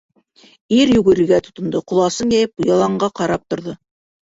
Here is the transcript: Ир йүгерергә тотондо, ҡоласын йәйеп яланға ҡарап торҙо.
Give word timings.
Ир 0.77 0.93
йүгерергә 0.93 1.39
тотондо, 1.49 1.83
ҡоласын 1.93 2.35
йәйеп 2.39 2.67
яланға 2.73 3.13
ҡарап 3.23 3.49
торҙо. 3.57 3.79